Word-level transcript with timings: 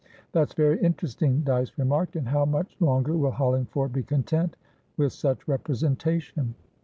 "That's 0.31 0.55
very 0.55 0.79
interesting," 0.81 1.41
Dyce 1.41 1.77
remarked. 1.77 2.15
"And 2.15 2.27
how 2.27 2.43
much 2.43 2.75
longer 2.79 3.15
will 3.15 3.29
Hollingford 3.29 3.93
be 3.93 4.01
content 4.01 4.55
with 4.97 5.13
such 5.13 5.47
representation?" 5.47 6.55